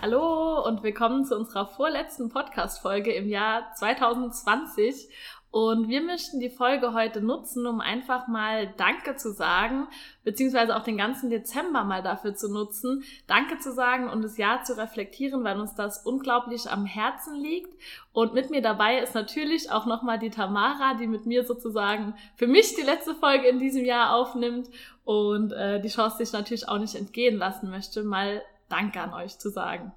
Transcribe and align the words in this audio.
Hallo 0.00 0.64
und 0.64 0.84
willkommen 0.84 1.24
zu 1.24 1.34
unserer 1.34 1.66
vorletzten 1.66 2.28
Podcast-Folge 2.28 3.12
im 3.12 3.28
Jahr 3.28 3.74
2020. 3.74 5.08
Und 5.50 5.88
wir 5.88 6.02
möchten 6.02 6.38
die 6.38 6.50
Folge 6.50 6.92
heute 6.92 7.20
nutzen, 7.20 7.66
um 7.66 7.80
einfach 7.80 8.28
mal 8.28 8.72
Danke 8.76 9.16
zu 9.16 9.32
sagen, 9.32 9.88
beziehungsweise 10.22 10.76
auch 10.76 10.84
den 10.84 10.98
ganzen 10.98 11.30
Dezember 11.30 11.82
mal 11.82 12.00
dafür 12.00 12.36
zu 12.36 12.48
nutzen, 12.48 13.02
Danke 13.26 13.58
zu 13.58 13.72
sagen 13.72 14.08
und 14.08 14.22
das 14.22 14.38
Jahr 14.38 14.62
zu 14.62 14.78
reflektieren, 14.78 15.42
weil 15.42 15.58
uns 15.58 15.74
das 15.74 16.06
unglaublich 16.06 16.70
am 16.70 16.86
Herzen 16.86 17.34
liegt. 17.34 17.74
Und 18.12 18.34
mit 18.34 18.50
mir 18.50 18.62
dabei 18.62 19.00
ist 19.00 19.16
natürlich 19.16 19.72
auch 19.72 19.84
nochmal 19.84 20.20
die 20.20 20.30
Tamara, 20.30 20.94
die 20.94 21.08
mit 21.08 21.26
mir 21.26 21.44
sozusagen 21.44 22.14
für 22.36 22.46
mich 22.46 22.76
die 22.76 22.82
letzte 22.82 23.16
Folge 23.16 23.48
in 23.48 23.58
diesem 23.58 23.84
Jahr 23.84 24.14
aufnimmt 24.14 24.68
und 25.04 25.50
äh, 25.50 25.80
die 25.80 25.88
Chance 25.88 26.18
sich 26.18 26.32
natürlich 26.32 26.68
auch 26.68 26.78
nicht 26.78 26.94
entgehen 26.94 27.36
lassen 27.36 27.68
möchte, 27.68 28.04
mal 28.04 28.42
Danke 28.68 29.00
an 29.00 29.14
euch 29.14 29.38
zu 29.38 29.50
sagen. 29.50 29.92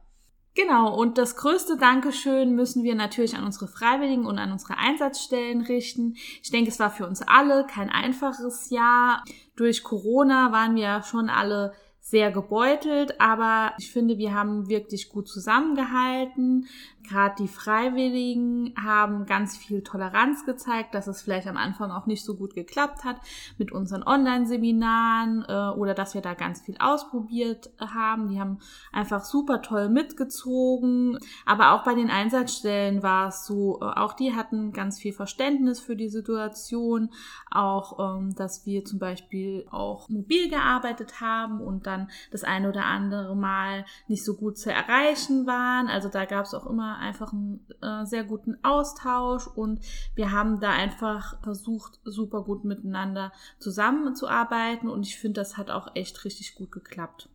Genau, 0.54 0.94
und 0.94 1.18
das 1.18 1.38
größte 1.38 1.78
Dankeschön 1.78 2.56
müssen 2.56 2.84
wir 2.84 2.96
natürlich 2.96 3.38
an 3.38 3.46
unsere 3.46 3.70
Freiwilligen 3.70 4.26
und 4.26 4.38
an 4.38 4.52
unsere 4.52 4.78
Einsatzstellen 4.78 5.62
richten. 5.62 6.16
Ich 6.44 6.52
denke, 6.52 6.70
es 6.70 6.80
war 6.80 6.92
für 6.92 7.08
uns 7.08 7.22
alle 7.22 7.66
kein 7.66 7.90
einfaches 7.90 8.70
Jahr. 8.70 9.24
Durch 9.56 9.82
Corona 9.82 10.52
waren 10.52 10.76
wir 10.76 11.04
schon 11.04 11.30
alle 11.30 11.74
sehr 12.02 12.32
gebeutelt, 12.32 13.22
aber 13.22 13.74
ich 13.78 13.92
finde, 13.92 14.18
wir 14.18 14.34
haben 14.34 14.68
wirklich 14.68 15.08
gut 15.08 15.30
zusammengehalten. 15.30 16.68
Gerade 17.04 17.36
die 17.40 17.48
Freiwilligen 17.48 18.74
haben 18.82 19.26
ganz 19.26 19.58
viel 19.58 19.84
Toleranz 19.84 20.46
gezeigt, 20.46 20.94
dass 20.94 21.08
es 21.08 21.22
vielleicht 21.22 21.48
am 21.48 21.58
Anfang 21.58 21.92
auch 21.92 22.06
nicht 22.06 22.24
so 22.24 22.36
gut 22.36 22.54
geklappt 22.54 23.04
hat 23.04 23.18
mit 23.58 23.72
unseren 23.72 24.04
Online-Seminaren 24.04 25.46
äh, 25.48 25.78
oder 25.78 25.94
dass 25.94 26.14
wir 26.14 26.22
da 26.22 26.34
ganz 26.34 26.62
viel 26.62 26.76
ausprobiert 26.80 27.72
haben. 27.80 28.30
Die 28.30 28.40
haben 28.40 28.60
einfach 28.92 29.24
super 29.24 29.62
toll 29.62 29.90
mitgezogen. 29.90 31.18
Aber 31.46 31.74
auch 31.74 31.84
bei 31.84 31.96
den 31.96 32.10
Einsatzstellen 32.10 33.04
war 33.04 33.30
es 33.30 33.46
so, 33.46 33.80
äh, 33.82 33.86
auch 33.86 34.14
die 34.14 34.36
hatten 34.36 34.72
ganz 34.72 35.00
viel 35.00 35.14
Verständnis 35.14 35.80
für 35.80 35.96
die 35.96 36.10
Situation. 36.10 37.10
Auch, 37.50 38.18
ähm, 38.18 38.36
dass 38.36 38.66
wir 38.66 38.86
zum 38.86 39.00
Beispiel 39.00 39.66
auch 39.72 40.10
mobil 40.10 40.50
gearbeitet 40.50 41.22
haben 41.22 41.62
und 41.62 41.88
dann 41.88 42.10
das 42.32 42.44
eine 42.44 42.70
oder 42.70 42.86
andere 42.86 43.36
Mal 43.36 43.86
nicht 44.08 44.24
so 44.24 44.36
gut 44.36 44.58
zu 44.58 44.72
erreichen 44.72 45.46
waren. 45.48 45.88
Also 45.88 46.10
da 46.10 46.26
gab 46.26 46.46
es 46.46 46.54
auch 46.54 46.66
immer 46.66 46.91
einfach 46.98 47.34
einen 47.34 47.66
äh, 47.82 48.06
sehr 48.06 48.24
guten 48.24 48.58
Austausch 48.64 49.48
und 49.48 49.80
wir 50.16 50.32
haben 50.32 50.60
da 50.60 50.72
einfach 50.72 51.42
versucht, 51.42 52.00
super 52.04 52.44
gut 52.44 52.64
miteinander 52.64 53.32
zusammenzuarbeiten 53.60 54.90
und 54.90 55.06
ich 55.06 55.18
finde, 55.18 55.42
das 55.42 55.58
hat 55.58 55.70
auch 55.70 55.96
echt 55.96 56.24
richtig 56.26 56.56
gut 56.56 56.72
geklappt. 56.72 57.30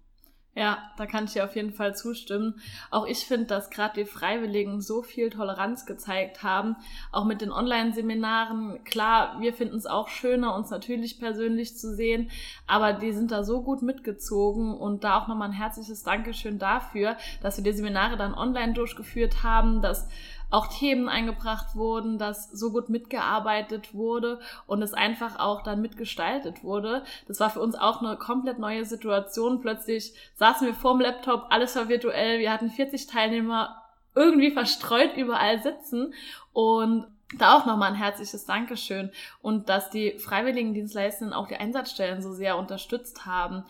Ja, 0.59 0.79
da 0.97 1.05
kann 1.05 1.27
ich 1.27 1.35
dir 1.35 1.45
auf 1.45 1.55
jeden 1.55 1.75
Fall 1.75 1.95
zustimmen. 1.95 2.55
Auch 2.91 3.07
ich 3.07 3.27
finde, 3.27 3.45
dass 3.45 3.69
gerade 3.69 4.01
die 4.01 4.07
Freiwilligen 4.07 4.81
so 4.81 5.03
viel 5.03 5.29
Toleranz 5.29 5.85
gezeigt 5.85 6.43
haben, 6.43 6.77
auch 7.13 7.27
mit 7.27 7.43
den 7.43 7.53
Online-Seminaren. 7.53 8.83
Klar, 8.85 9.39
wir 9.39 9.53
finden 9.53 9.77
es 9.77 9.85
auch 9.85 10.09
schöner, 10.09 10.55
uns 10.55 10.71
natürlich 10.71 11.21
persönlich 11.21 11.77
zu 11.77 11.95
sehen, 11.95 12.31
aber 12.67 12.95
die 12.95 13.13
sind 13.13 13.33
da 13.33 13.45
so 13.45 13.61
gut 13.61 13.83
mitgezogen 13.83 14.75
und 14.75 15.05
da 15.05 15.21
auch 15.21 15.29
nochmal 15.29 15.51
ein 15.51 15.55
herzliches 15.55 16.05
Dankeschön 16.05 16.59
dafür, 16.59 17.19
dass 17.43 17.59
wir 17.59 17.65
die 17.65 17.77
Seminare 17.77 18.17
dann 18.17 18.33
online 18.33 18.73
durchgeführt 18.73 19.43
haben, 19.43 19.83
dass 19.83 20.09
auch 20.51 20.69
Themen 20.69 21.09
eingebracht 21.09 21.75
wurden, 21.75 22.19
dass 22.19 22.51
so 22.51 22.71
gut 22.71 22.89
mitgearbeitet 22.89 23.95
wurde 23.95 24.41
und 24.67 24.83
es 24.83 24.95
einfach 24.95 25.39
auch 25.39 25.63
dann 25.63 25.81
mitgestaltet 25.81 26.63
wurde. 26.63 27.05
Das 27.27 27.41
war 27.41 27.51
für 27.51 27.61
uns 27.61 27.75
auch 27.75 28.01
eine 28.01 28.17
komplett 28.17 28.59
neue 28.59 28.85
Situation. 28.85 29.61
Plötzlich 29.61 30.15
saßen 30.35 30.67
wir 30.67 30.75
vorm 30.75 31.01
Laptop, 31.01 31.47
alles 31.51 31.75
war 31.77 31.89
virtuell, 31.89 32.39
wir 32.39 32.53
hatten 32.53 32.71
40 32.71 33.07
Teilnehmer 33.07 33.83
irgendwie 34.15 34.51
verstreut 34.51 35.17
überall 35.17 35.63
sitzen 35.63 36.15
und 36.53 37.07
da 37.39 37.57
auch 37.57 37.67
nochmal 37.67 37.91
ein 37.91 37.99
herzliches 37.99 38.45
Dankeschön 38.45 39.11
und 39.43 39.69
dass 39.69 39.91
die 39.91 40.19
Freiwilligendienstleistenden 40.19 41.35
auch 41.35 41.49
die 41.49 41.57
Einsatzstellen 41.57 42.23
so 42.23 42.33
sehr 42.33 42.57
unterstützt 42.57 43.27
haben 43.27 43.65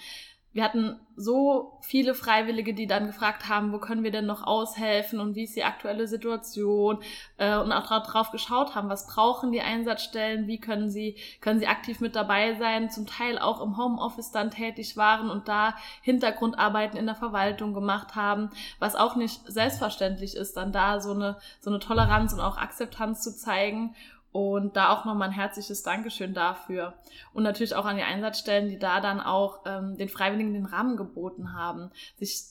wir 0.56 0.64
hatten 0.64 0.98
so 1.16 1.78
viele 1.82 2.14
Freiwillige, 2.14 2.72
die 2.72 2.86
dann 2.86 3.06
gefragt 3.06 3.46
haben, 3.46 3.74
wo 3.74 3.78
können 3.78 4.04
wir 4.04 4.10
denn 4.10 4.24
noch 4.24 4.42
aushelfen 4.42 5.20
und 5.20 5.34
wie 5.34 5.44
ist 5.44 5.54
die 5.54 5.64
aktuelle 5.64 6.08
Situation 6.08 6.98
äh, 7.36 7.58
und 7.58 7.72
auch 7.72 7.86
drauf 8.04 8.30
geschaut 8.30 8.74
haben, 8.74 8.88
was 8.88 9.06
brauchen 9.06 9.52
die 9.52 9.60
Einsatzstellen, 9.60 10.46
wie 10.46 10.58
können 10.58 10.88
sie, 10.88 11.16
können 11.42 11.60
sie 11.60 11.66
aktiv 11.66 12.00
mit 12.00 12.16
dabei 12.16 12.54
sein, 12.54 12.88
zum 12.90 13.06
Teil 13.06 13.38
auch 13.38 13.60
im 13.60 13.76
Homeoffice 13.76 14.30
dann 14.30 14.50
tätig 14.50 14.96
waren 14.96 15.28
und 15.28 15.46
da 15.46 15.74
Hintergrundarbeiten 16.00 16.98
in 16.98 17.04
der 17.04 17.14
Verwaltung 17.14 17.74
gemacht 17.74 18.14
haben, 18.14 18.48
was 18.78 18.96
auch 18.96 19.14
nicht 19.14 19.42
selbstverständlich 19.46 20.36
ist, 20.36 20.56
dann 20.56 20.72
da 20.72 21.00
so 21.00 21.12
eine, 21.12 21.36
so 21.60 21.68
eine 21.68 21.80
Toleranz 21.80 22.32
und 22.32 22.40
auch 22.40 22.56
Akzeptanz 22.56 23.20
zu 23.20 23.36
zeigen 23.36 23.94
und 24.36 24.76
da 24.76 24.90
auch 24.90 25.06
nochmal 25.06 25.28
ein 25.28 25.34
herzliches 25.34 25.82
Dankeschön 25.82 26.34
dafür. 26.34 26.92
Und 27.32 27.42
natürlich 27.42 27.74
auch 27.74 27.86
an 27.86 27.96
die 27.96 28.02
Einsatzstellen, 28.02 28.68
die 28.68 28.78
da 28.78 29.00
dann 29.00 29.18
auch 29.18 29.60
ähm, 29.64 29.96
den 29.96 30.10
Freiwilligen 30.10 30.52
den 30.52 30.66
Rahmen 30.66 30.98
geboten 30.98 31.54
haben, 31.54 31.90
sich, 32.18 32.42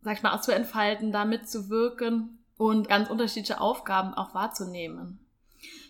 sag 0.00 0.16
ich 0.16 0.22
mal, 0.22 0.34
auch 0.34 0.40
zu 0.40 0.54
entfalten, 0.54 1.12
da 1.12 1.26
mitzuwirken 1.26 2.38
und 2.56 2.88
ganz 2.88 3.10
unterschiedliche 3.10 3.60
Aufgaben 3.60 4.14
auch 4.14 4.34
wahrzunehmen. 4.34 5.25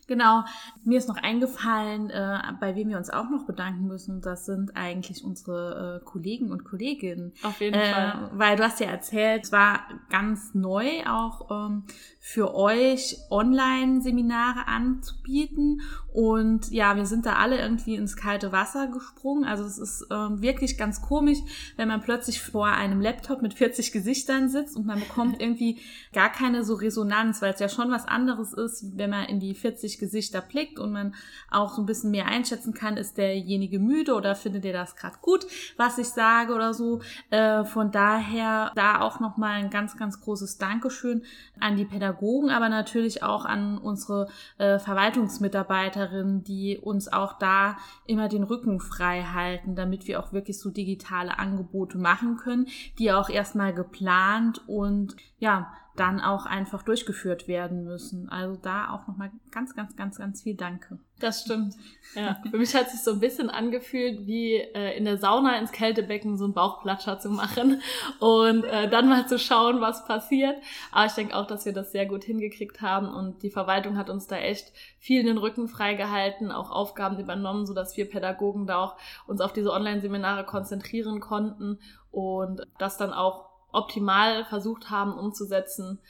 Genau, 0.07 0.45
mir 0.85 0.99
ist 0.99 1.09
noch 1.09 1.17
eingefallen, 1.17 2.11
äh, 2.11 2.39
bei 2.61 2.77
wem 2.77 2.91
wir 2.91 2.97
uns 2.97 3.11
auch 3.11 3.29
noch 3.29 3.45
bedanken 3.45 3.89
müssen. 3.89 4.21
Das 4.21 4.47
sind 4.47 4.77
eigentlich 4.77 5.25
unsere 5.25 6.01
äh, 6.01 6.05
Kollegen 6.05 6.53
und 6.53 6.65
Kolleginnen. 6.65 7.33
Auf 7.43 7.61
jeden 7.61 7.75
äh, 7.75 7.93
Fall. 7.93 8.31
Weil 8.33 8.57
du 8.57 8.63
hast 8.63 8.79
ja 8.79 8.87
erzählt, 8.87 9.45
es 9.45 9.53
war 9.53 9.81
ganz 10.09 10.55
neu 10.55 11.05
auch 11.07 11.51
ähm, 11.51 11.85
für 12.21 12.55
euch 12.55 13.17
Online-Seminare 13.31 14.69
anzubieten. 14.69 15.81
Und 16.13 16.71
ja, 16.71 16.97
wir 16.97 17.05
sind 17.05 17.27
da 17.27 17.35
alle 17.35 17.59
irgendwie 17.59 17.97
ins 17.97 18.17
kalte 18.17 18.53
Wasser 18.53 18.87
gesprungen. 18.87 19.45
Also 19.45 19.65
es 19.65 19.77
ist 19.77 20.07
ähm, 20.11 20.41
wirklich 20.41 20.79
ganz 20.79 21.03
komisch, 21.03 21.39
wenn 21.77 21.89
man 21.89 22.01
plötzlich 22.01 22.41
vor 22.41 22.69
einem 22.69 23.01
Laptop 23.01 23.43
mit 23.43 23.55
40 23.55 23.93
Gesichtern 23.93 24.49
sitzt 24.49 24.77
und 24.77 24.87
man 24.87 25.01
bekommt 25.01 25.41
irgendwie 25.41 25.79
gar 26.13 26.31
keine 26.31 26.65
so 26.65 26.75
Resonanz, 26.75 27.43
weil 27.43 27.53
es 27.53 27.61
ja 27.61 27.69
schon 27.69 27.91
was 27.91 28.07
anderes 28.07 28.53
ist, 28.53 28.97
wenn 28.97 29.11
man 29.11 29.27
in 29.27 29.41
die 29.41 29.55
40 29.55 29.96
Gesichter 29.99 30.41
blickt 30.41 30.79
und 30.79 30.93
man 30.93 31.15
auch 31.51 31.75
so 31.75 31.83
ein 31.83 31.87
bisschen 31.87 32.11
mehr 32.11 32.27
einschätzen 32.27 32.75
kann, 32.75 32.97
ist 32.97 33.19
derjenige 33.19 33.79
müde 33.79 34.15
oder 34.15 34.35
findet 34.35 34.65
er 34.65 34.73
das 34.73 34.97
gerade 34.97 35.17
gut, 35.21 35.47
was 35.77 35.99
ich 35.99 36.09
sage 36.09 36.55
oder 36.55 36.75
so. 36.75 37.01
Äh, 37.31 37.65
von 37.65 37.91
daher 37.91 38.73
da 38.75 39.01
auch 39.01 39.21
nochmal 39.21 39.57
ein 39.57 39.71
ganz, 39.71 39.97
ganz 39.97 40.21
großes 40.21 40.59
Dankeschön 40.59 41.23
an 41.61 41.77
die 41.77 41.85
Pädagogen, 41.85 42.51
aber 42.51 42.69
natürlich 42.69 43.23
auch 43.23 43.45
an 43.45 43.79
unsere 43.79 44.29
äh, 44.59 44.79
Verwaltungsmitarbeiterinnen, 44.79 46.45
die 46.45 46.79
uns 46.79 47.13
auch 47.13 47.39
da 47.39 47.77
immer 48.07 48.29
den 48.29 48.43
Rücken 48.43 48.81
frei 48.81 49.23
halten, 49.23 49.75
damit 49.75 50.07
wir 50.07 50.21
auch 50.21 50.33
wirklich 50.33 50.59
so 50.59 50.71
digitale 50.71 51.39
Angebote 51.39 51.99
machen 51.99 52.37
können, 52.37 52.67
die 52.99 53.13
auch 53.13 53.29
erstmal 53.29 53.73
geplant 53.75 54.63
und 54.67 55.17
ja, 55.39 55.73
dann 55.97 56.21
auch 56.21 56.47
einfach 56.47 56.83
durchgeführt 56.83 57.49
werden 57.49 57.85
müssen. 57.85 58.29
Also 58.29 58.59
da 58.61 58.91
auch 58.91 59.09
nochmal 59.09 59.31
ganz, 59.51 59.75
ganz, 59.75 59.97
ganz, 59.97 60.19
ganz 60.19 60.43
viel 60.43 60.55
Danke. 60.55 60.99
Das 61.19 61.43
stimmt. 61.43 61.75
Ja. 62.15 62.39
Für 62.51 62.59
mich 62.59 62.75
hat 62.75 62.91
sich 62.91 63.03
so 63.03 63.13
ein 63.13 63.21
bisschen 63.21 63.49
angefühlt, 63.49 64.27
wie 64.27 64.57
äh, 64.57 64.97
in 64.97 65.07
der 65.07 65.17
Sauna 65.17 65.59
ins 65.59 65.73
Kältebecken 65.73 66.37
so 66.37 66.45
einen 66.45 66.53
Bauchplatscher 66.53 67.19
zu 67.19 67.31
machen 67.31 67.81
und 68.21 68.65
äh, 68.65 68.89
dann 68.89 69.09
mal 69.09 69.27
zu 69.27 69.39
schauen, 69.39 69.81
was 69.81 70.07
passiert. 70.07 70.57
Aber 70.93 71.07
ich 71.07 71.13
denke 71.13 71.35
auch, 71.35 71.47
dass 71.47 71.65
wir 71.65 71.73
das 71.73 71.93
sehr 71.93 72.07
gut 72.07 72.25
hingekriegt 72.25 72.83
haben 72.83 73.09
und 73.09 73.43
die 73.43 73.51
Verwaltung 73.51 73.97
hat 73.97 74.11
uns 74.11 74.27
da 74.27 74.37
echt 74.37 74.73
viel 74.99 75.25
den 75.25 75.39
Rücken 75.39 75.69
freigehalten, 75.69 76.53
auch 76.53 76.71
Aufgaben 76.71 77.19
übernommen, 77.19 77.65
so 77.65 77.73
dass 77.73 77.97
wir 77.97 78.09
Pädagogen 78.09 78.67
da 78.67 78.77
auch 78.77 78.97
uns 79.27 79.41
auf 79.41 79.53
diese 79.53 79.73
Online-Seminare 79.73 80.45
konzentrieren 80.45 81.21
konnten 81.21 81.79
und 82.11 82.63
das 82.79 82.99
dann 82.99 83.13
auch 83.13 83.56
optimal 83.77 84.45
versucht 84.47 84.91
haben 84.91 85.19
umzusetzen. 85.19 86.01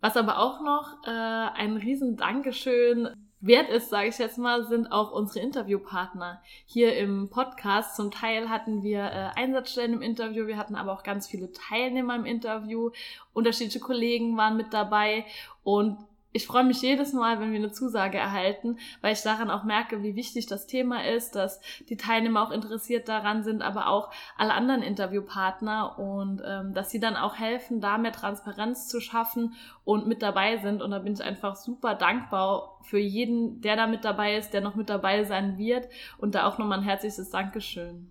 Was 0.00 0.16
aber 0.16 0.38
auch 0.38 0.60
noch 0.60 1.06
äh, 1.06 1.10
ein 1.10 1.76
riesen 1.76 2.16
Dankeschön 2.16 3.08
wert 3.40 3.68
ist, 3.70 3.90
sage 3.90 4.08
ich 4.08 4.18
jetzt 4.18 4.38
mal, 4.38 4.64
sind 4.64 4.90
auch 4.90 5.12
unsere 5.12 5.44
Interviewpartner 5.44 6.40
hier 6.64 6.96
im 6.96 7.28
Podcast. 7.28 7.96
Zum 7.96 8.10
Teil 8.10 8.48
hatten 8.48 8.82
wir 8.82 9.00
äh, 9.00 9.30
Einsatzstellen 9.34 9.94
im 9.94 10.02
Interview, 10.02 10.46
wir 10.46 10.56
hatten 10.56 10.76
aber 10.76 10.92
auch 10.92 11.02
ganz 11.02 11.26
viele 11.26 11.52
Teilnehmer 11.52 12.14
im 12.14 12.24
Interview, 12.24 12.90
unterschiedliche 13.32 13.80
Kollegen 13.80 14.36
waren 14.36 14.56
mit 14.56 14.72
dabei 14.72 15.24
und 15.64 15.98
ich 16.32 16.46
freue 16.46 16.64
mich 16.64 16.80
jedes 16.80 17.12
Mal, 17.12 17.40
wenn 17.40 17.52
wir 17.52 17.58
eine 17.58 17.72
Zusage 17.72 18.18
erhalten, 18.18 18.78
weil 19.00 19.12
ich 19.12 19.22
daran 19.22 19.50
auch 19.50 19.64
merke, 19.64 20.02
wie 20.02 20.16
wichtig 20.16 20.46
das 20.46 20.66
Thema 20.66 21.04
ist, 21.04 21.34
dass 21.34 21.60
die 21.88 21.96
Teilnehmer 21.96 22.42
auch 22.42 22.50
interessiert 22.50 23.08
daran 23.08 23.42
sind, 23.42 23.62
aber 23.62 23.88
auch 23.88 24.10
alle 24.36 24.54
anderen 24.54 24.82
Interviewpartner 24.82 25.98
und 25.98 26.42
ähm, 26.44 26.72
dass 26.74 26.90
sie 26.90 27.00
dann 27.00 27.16
auch 27.16 27.38
helfen, 27.38 27.80
da 27.80 27.98
mehr 27.98 28.12
Transparenz 28.12 28.88
zu 28.88 29.00
schaffen 29.00 29.54
und 29.84 30.06
mit 30.06 30.22
dabei 30.22 30.56
sind. 30.58 30.82
Und 30.82 30.90
da 30.90 30.98
bin 31.00 31.12
ich 31.12 31.22
einfach 31.22 31.56
super 31.56 31.94
dankbar 31.94 32.78
für 32.82 32.98
jeden, 32.98 33.60
der 33.60 33.76
da 33.76 33.86
mit 33.86 34.04
dabei 34.04 34.36
ist, 34.36 34.50
der 34.52 34.60
noch 34.60 34.74
mit 34.74 34.88
dabei 34.88 35.24
sein 35.24 35.58
wird 35.58 35.88
und 36.18 36.34
da 36.34 36.46
auch 36.46 36.58
nochmal 36.58 36.78
ein 36.78 36.84
herzliches 36.84 37.30
Dankeschön. 37.30 38.10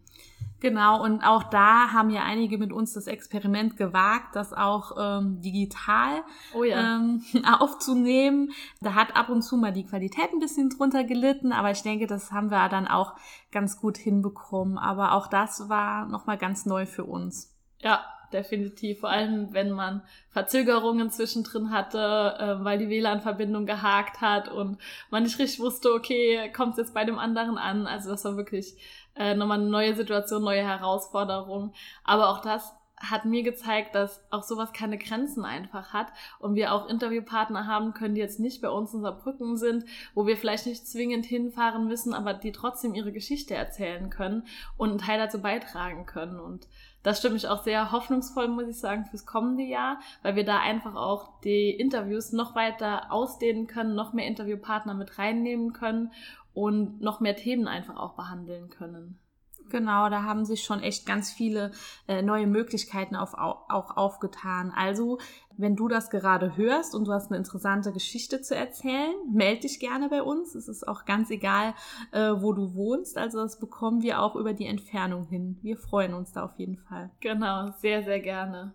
Genau, 0.62 1.04
und 1.04 1.24
auch 1.24 1.42
da 1.44 1.92
haben 1.92 2.12
ja 2.12 2.22
einige 2.22 2.60
mit 2.60 2.72
uns 2.72 2.94
das 2.94 3.08
Experiment 3.08 3.78
gewagt, 3.78 4.36
das 4.36 4.54
auch 4.54 4.92
ähm, 4.96 5.42
digital 5.42 6.22
oh 6.54 6.64
ja. 6.64 6.98
ähm, 6.98 7.24
aufzunehmen. 7.60 8.52
Da 8.80 8.94
hat 8.94 9.16
ab 9.16 9.30
und 9.30 9.42
zu 9.42 9.58
mal 9.58 9.74
die 9.74 9.88
Qualität 9.88 10.32
ein 10.32 10.40
bisschen 10.40 10.70
drunter 10.70 11.04
gelitten, 11.04 11.52
aber 11.52 11.72
ich 11.72 11.82
denke, 11.82 12.06
das 12.06 12.32
haben 12.32 12.52
wir 12.52 12.70
dann 12.70 12.88
auch 12.88 13.16
ganz 13.52 13.82
gut 13.82 13.98
hinbekommen. 13.98 14.78
Aber 14.78 15.14
auch 15.14 15.26
das 15.26 15.68
war 15.68 16.06
nochmal 16.06 16.38
ganz 16.38 16.68
neu 16.68 16.86
für 16.86 17.06
uns. 17.06 17.58
Ja, 17.80 18.06
definitiv. 18.32 19.00
Vor 19.00 19.10
allem, 19.10 19.54
wenn 19.54 19.72
man 19.72 20.04
Verzögerungen 20.30 21.10
zwischendrin 21.10 21.72
hatte, 21.72 21.98
äh, 22.40 22.64
weil 22.64 22.78
die 22.78 22.90
WLAN-Verbindung 22.90 23.66
gehakt 23.66 24.22
hat 24.22 24.48
und 24.50 24.78
man 25.10 25.24
nicht 25.24 25.40
richtig 25.40 25.60
wusste, 25.60 25.92
okay, 25.92 26.52
kommt 26.56 26.74
es 26.74 26.78
jetzt 26.78 26.94
bei 26.94 27.04
dem 27.04 27.18
anderen 27.18 27.58
an. 27.58 27.88
Also 27.88 28.12
das 28.12 28.24
war 28.26 28.38
wirklich 28.38 28.76
äh, 29.16 29.36
nochmal 29.36 29.60
eine 29.60 29.70
neue 29.70 29.96
Situation, 29.96 30.44
neue 30.44 30.64
Herausforderung. 30.64 31.74
Aber 32.04 32.30
auch 32.30 32.42
das 32.42 32.74
hat 33.02 33.26
mir 33.26 33.44
gezeigt, 33.44 33.96
dass 33.96 34.22
auch 34.30 34.44
sowas 34.44 34.74
keine 34.74 34.98
Grenzen 34.98 35.44
einfach 35.44 35.94
hat 35.94 36.08
und 36.40 36.56
wir 36.56 36.74
auch 36.74 36.88
Interviewpartner 36.88 37.66
haben 37.66 37.94
können, 37.94 38.16
die 38.16 38.22
jetzt 38.22 38.40
nicht 38.40 38.62
bei 38.62 38.70
uns 38.70 38.94
in 38.94 39.02
Saarbrücken 39.02 39.58
sind, 39.58 39.86
wo 40.14 40.28
wir 40.28 40.38
vielleicht 40.38 40.68
nicht 40.68 40.88
zwingend 40.88 41.26
hinfahren 41.26 41.88
müssen, 41.88 42.14
aber 42.14 42.34
die 42.34 42.52
trotzdem 42.52 42.94
ihre 42.94 43.12
Geschichte 43.12 43.56
erzählen 43.56 44.10
können 44.10 44.44
und 44.78 44.90
einen 44.90 45.00
Teil 45.00 45.18
dazu 45.18 45.42
beitragen 45.42 46.06
können. 46.06 46.40
Und 46.40 46.68
das 47.04 47.18
stimmt 47.18 47.34
mich 47.34 47.48
auch 47.48 47.64
sehr 47.64 47.92
hoffnungsvoll, 47.92 48.48
muss 48.48 48.68
ich 48.68 48.80
sagen, 48.80 49.06
fürs 49.06 49.26
kommende 49.26 49.64
Jahr, 49.64 50.00
weil 50.22 50.36
wir 50.36 50.46
da 50.46 50.60
einfach 50.60 50.96
auch 50.96 51.40
die 51.42 51.72
Interviews 51.72 52.32
noch 52.32 52.54
weiter 52.54 53.12
ausdehnen 53.12 53.66
können, 53.66 53.96
noch 53.96 54.14
mehr 54.14 54.28
Interviewpartner 54.28 54.94
mit 54.94 55.18
reinnehmen 55.18 55.74
können 55.74 56.12
und 56.54 57.02
noch 57.02 57.20
mehr 57.20 57.36
Themen 57.36 57.68
einfach 57.68 57.96
auch 57.98 58.16
behandeln 58.16 58.70
können. 58.70 59.20
Genau, 59.70 60.10
da 60.10 60.24
haben 60.24 60.44
sich 60.44 60.64
schon 60.64 60.82
echt 60.82 61.06
ganz 61.06 61.32
viele 61.32 61.72
äh, 62.08 62.22
neue 62.22 62.46
Möglichkeiten 62.46 63.16
auf, 63.16 63.34
auch 63.36 63.96
aufgetan. 63.96 64.72
Also, 64.76 65.20
wenn 65.58 65.78
du 65.78 65.88
das 65.88 66.10
gerade 66.10 66.58
hörst 66.58 66.94
und 66.94 67.06
du 67.06 67.14
hast 67.14 67.32
eine 67.32 67.38
interessante 67.38 67.94
Geschichte 67.94 68.42
zu 68.42 68.54
erzählen, 68.54 69.14
melde 69.32 69.62
dich 69.62 69.80
gerne 69.80 70.10
bei 70.10 70.24
uns. 70.24 70.56
Es 70.56 70.68
ist 70.68 70.86
auch 70.88 71.06
ganz 71.06 71.30
egal, 71.30 71.74
äh, 72.12 72.32
wo 72.36 72.52
du 72.52 72.76
wohnst. 72.76 73.18
Also, 73.18 73.40
das 73.40 73.60
bekommen 73.60 74.02
wir 74.02 74.22
auch 74.22 74.36
über 74.36 74.54
die 74.54 74.68
Entfernung 74.68 75.26
hin. 75.28 75.58
Wir 75.62 75.78
freuen 75.78 76.14
uns 76.14 76.34
da 76.34 76.44
auf 76.44 76.58
jeden 76.58 76.78
Fall. 76.78 77.10
Genau, 77.22 77.72
sehr, 77.78 78.04
sehr 78.04 78.20
gerne. 78.20 78.74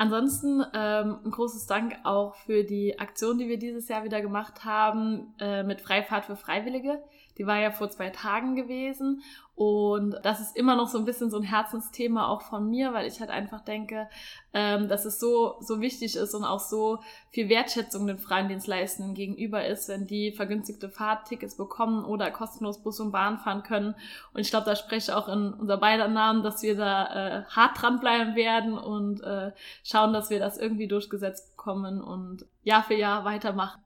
Ansonsten 0.00 0.64
ähm, 0.72 1.18
ein 1.26 1.30
großes 1.30 1.66
Dank 1.66 1.94
auch 2.04 2.34
für 2.34 2.64
die 2.64 2.98
Aktion, 2.98 3.36
die 3.36 3.48
wir 3.48 3.58
dieses 3.58 3.86
Jahr 3.88 4.02
wieder 4.02 4.22
gemacht 4.22 4.64
haben 4.64 5.34
äh, 5.38 5.62
mit 5.62 5.82
Freifahrt 5.82 6.24
für 6.24 6.36
Freiwillige. 6.36 7.02
Die 7.40 7.46
war 7.46 7.56
ja 7.56 7.70
vor 7.70 7.88
zwei 7.88 8.10
Tagen 8.10 8.54
gewesen 8.54 9.22
und 9.54 10.14
das 10.22 10.40
ist 10.40 10.54
immer 10.58 10.76
noch 10.76 10.88
so 10.88 10.98
ein 10.98 11.06
bisschen 11.06 11.30
so 11.30 11.38
ein 11.38 11.42
Herzensthema 11.42 12.28
auch 12.28 12.42
von 12.42 12.68
mir, 12.68 12.92
weil 12.92 13.06
ich 13.06 13.18
halt 13.18 13.30
einfach 13.30 13.62
denke, 13.62 14.10
ähm, 14.52 14.88
dass 14.88 15.06
es 15.06 15.18
so, 15.18 15.56
so 15.60 15.80
wichtig 15.80 16.16
ist 16.16 16.34
und 16.34 16.44
auch 16.44 16.60
so 16.60 16.98
viel 17.30 17.48
Wertschätzung 17.48 18.06
den 18.06 18.18
freien 18.18 18.48
Dienstleistenden 18.48 19.14
gegenüber 19.14 19.66
ist, 19.66 19.88
wenn 19.88 20.06
die 20.06 20.32
vergünstigte 20.32 20.90
Fahrttickets 20.90 21.56
bekommen 21.56 22.04
oder 22.04 22.30
kostenlos 22.30 22.82
Bus 22.82 23.00
und 23.00 23.10
Bahn 23.10 23.38
fahren 23.38 23.62
können. 23.62 23.94
Und 24.34 24.42
ich 24.42 24.50
glaube, 24.50 24.66
da 24.66 24.76
spreche 24.76 25.10
ich 25.10 25.16
auch 25.16 25.28
in 25.28 25.54
unser 25.54 25.78
beider 25.78 26.08
Namen, 26.08 26.42
dass 26.42 26.62
wir 26.62 26.76
da 26.76 27.06
äh, 27.06 27.44
hart 27.44 27.80
dranbleiben 27.80 28.34
werden 28.34 28.76
und 28.76 29.22
äh, 29.22 29.52
schauen, 29.82 30.12
dass 30.12 30.28
wir 30.28 30.40
das 30.40 30.58
irgendwie 30.58 30.88
durchgesetzt 30.88 31.56
bekommen 31.56 32.02
und 32.02 32.44
Jahr 32.64 32.82
für 32.82 32.96
Jahr 32.96 33.24
weitermachen. 33.24 33.80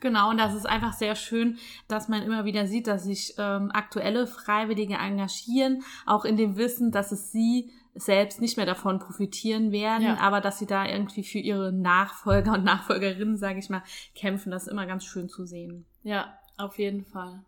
Genau, 0.00 0.30
und 0.30 0.38
das 0.38 0.54
ist 0.54 0.66
einfach 0.66 0.92
sehr 0.92 1.16
schön, 1.16 1.58
dass 1.88 2.08
man 2.08 2.22
immer 2.22 2.44
wieder 2.44 2.66
sieht, 2.66 2.86
dass 2.86 3.04
sich 3.04 3.34
ähm, 3.38 3.70
aktuelle 3.72 4.26
Freiwillige 4.26 4.94
engagieren, 4.94 5.82
auch 6.06 6.24
in 6.24 6.36
dem 6.36 6.56
Wissen, 6.56 6.92
dass 6.92 7.10
es 7.10 7.32
sie 7.32 7.72
selbst 7.94 8.40
nicht 8.40 8.56
mehr 8.56 8.66
davon 8.66 9.00
profitieren 9.00 9.72
werden, 9.72 10.04
ja. 10.04 10.18
aber 10.18 10.40
dass 10.40 10.58
sie 10.58 10.66
da 10.66 10.86
irgendwie 10.86 11.24
für 11.24 11.38
ihre 11.38 11.72
Nachfolger 11.72 12.52
und 12.52 12.64
Nachfolgerinnen, 12.64 13.36
sage 13.36 13.58
ich 13.58 13.70
mal, 13.70 13.82
kämpfen. 14.14 14.52
Das 14.52 14.64
ist 14.64 14.72
immer 14.72 14.86
ganz 14.86 15.04
schön 15.04 15.28
zu 15.28 15.46
sehen. 15.46 15.84
Ja, 16.04 16.38
auf 16.56 16.78
jeden 16.78 17.04
Fall. 17.04 17.44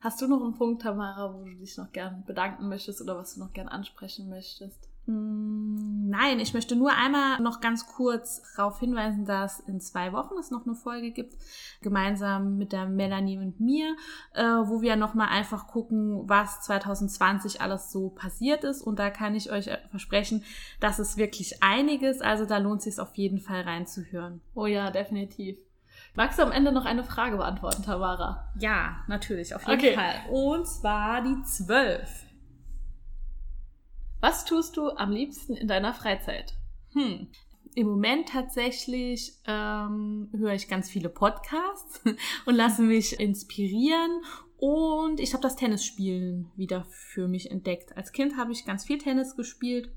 Hast 0.00 0.20
du 0.20 0.28
noch 0.28 0.42
einen 0.42 0.54
Punkt, 0.54 0.82
Tamara, 0.82 1.34
wo 1.34 1.44
du 1.44 1.54
dich 1.54 1.76
noch 1.76 1.92
gern 1.92 2.24
bedanken 2.26 2.68
möchtest 2.68 3.00
oder 3.02 3.16
was 3.16 3.34
du 3.34 3.40
noch 3.40 3.52
gern 3.52 3.68
ansprechen 3.68 4.28
möchtest? 4.28 4.88
Mm, 5.06 6.08
nein, 6.08 6.40
ich 6.40 6.54
möchte 6.54 6.76
nur 6.76 6.92
einmal 6.92 7.40
noch 7.40 7.60
ganz 7.60 7.86
kurz 7.86 8.42
darauf 8.56 8.80
hinweisen, 8.80 9.26
dass 9.26 9.60
in 9.60 9.80
zwei 9.80 10.12
Wochen 10.12 10.34
es 10.38 10.50
noch 10.50 10.64
eine 10.64 10.74
Folge 10.74 11.10
gibt, 11.10 11.34
gemeinsam 11.82 12.56
mit 12.56 12.72
der 12.72 12.86
Melanie 12.86 13.38
und 13.38 13.60
mir, 13.60 13.96
äh, 14.32 14.42
wo 14.42 14.80
wir 14.80 14.96
nochmal 14.96 15.28
einfach 15.28 15.66
gucken, 15.66 16.28
was 16.28 16.62
2020 16.62 17.60
alles 17.60 17.92
so 17.92 18.10
passiert 18.10 18.64
ist. 18.64 18.82
Und 18.82 18.98
da 18.98 19.10
kann 19.10 19.34
ich 19.34 19.50
euch 19.50 19.68
versprechen, 19.90 20.42
dass 20.80 20.98
es 20.98 21.16
wirklich 21.16 21.62
einiges, 21.62 22.20
also 22.20 22.46
da 22.46 22.58
lohnt 22.58 22.78
es 22.78 22.84
sich 22.84 22.98
auf 22.98 23.14
jeden 23.16 23.40
Fall 23.40 23.62
reinzuhören. 23.62 24.40
Oh 24.54 24.66
ja, 24.66 24.90
definitiv. 24.90 25.58
Magst 26.14 26.38
du 26.38 26.44
am 26.44 26.52
Ende 26.52 26.70
noch 26.70 26.84
eine 26.84 27.02
Frage 27.02 27.36
beantworten, 27.36 27.82
Tamara? 27.82 28.52
Ja, 28.58 29.02
natürlich, 29.08 29.54
auf 29.54 29.66
jeden 29.66 29.80
okay. 29.80 29.94
Fall. 29.94 30.30
Und 30.30 30.66
zwar 30.66 31.22
die 31.22 31.42
zwölf. 31.42 32.24
Was 34.20 34.44
tust 34.44 34.76
du 34.76 34.90
am 34.90 35.10
liebsten 35.10 35.54
in 35.54 35.68
deiner 35.68 35.94
Freizeit? 35.94 36.54
Hm. 36.92 37.28
Im 37.74 37.88
Moment 37.88 38.28
tatsächlich 38.28 39.32
ähm, 39.46 40.28
höre 40.32 40.54
ich 40.54 40.68
ganz 40.68 40.88
viele 40.88 41.08
Podcasts 41.08 42.00
und 42.46 42.54
lasse 42.54 42.82
mich 42.82 43.18
inspirieren. 43.18 44.22
Und 44.56 45.18
ich 45.18 45.32
habe 45.32 45.42
das 45.42 45.56
Tennisspielen 45.56 46.50
wieder 46.56 46.84
für 46.88 47.26
mich 47.26 47.50
entdeckt. 47.50 47.96
Als 47.96 48.12
Kind 48.12 48.36
habe 48.36 48.52
ich 48.52 48.64
ganz 48.64 48.84
viel 48.84 48.98
Tennis 48.98 49.36
gespielt 49.36 49.90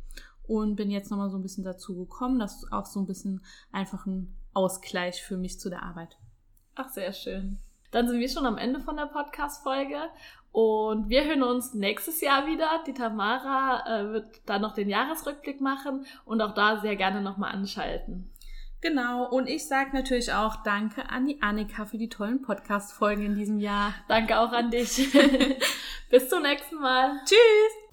und 0.48 0.76
bin 0.76 0.90
jetzt 0.90 1.12
nochmal 1.12 1.30
so 1.30 1.38
ein 1.38 1.44
bisschen 1.44 1.64
dazu 1.64 1.96
gekommen. 1.96 2.40
Das 2.40 2.64
ist 2.64 2.72
auch 2.72 2.86
so 2.86 3.00
ein 3.00 3.06
bisschen 3.06 3.44
einfach 3.72 4.06
ein 4.08 4.36
Ausgleich 4.54 5.22
für 5.22 5.38
mich 5.38 5.60
zu 5.60 5.70
der 5.70 5.84
Arbeit. 5.84 6.18
Ach, 6.76 6.90
sehr 6.90 7.14
schön. 7.14 7.60
Dann 7.92 8.08
sind 8.08 8.20
wir 8.20 8.30
schon 8.30 8.46
am 8.46 8.58
Ende 8.58 8.80
von 8.80 8.98
der 8.98 9.06
Podcast-Folge 9.06 9.98
und 10.52 11.10
wir 11.10 11.24
hören 11.24 11.44
uns 11.44 11.74
nächstes 11.74 12.22
Jahr 12.22 12.48
wieder. 12.48 12.84
Die 12.88 12.94
Tamara 12.94 13.84
äh, 13.86 14.12
wird 14.12 14.42
da 14.46 14.60
noch 14.60 14.74
den 14.74 14.90
Jahresrückblick 14.90 15.62
machen 15.62 16.06
und 16.26 16.42
auch 16.42 16.54
da 16.54 16.80
sehr 16.80 16.96
gerne 16.96 17.22
nochmal 17.22 17.54
anschalten. 17.54 18.32
Genau, 18.82 19.28
und 19.28 19.48
ich 19.48 19.68
sage 19.68 19.90
natürlich 19.94 20.32
auch 20.34 20.58
Danke 20.64 21.10
an 21.10 21.26
die 21.26 21.42
Annika 21.42 21.86
für 21.86 21.98
die 21.98 22.10
tollen 22.10 22.42
Podcast-Folgen 22.42 23.26
in 23.26 23.36
diesem 23.36 23.60
Jahr. 23.60 23.94
Danke 24.08 24.40
auch 24.40 24.52
an 24.52 24.70
dich. 24.70 25.12
Bis 26.10 26.30
zum 26.30 26.44
nächsten 26.44 26.76
Mal. 26.76 27.20
Tschüss! 27.26 27.87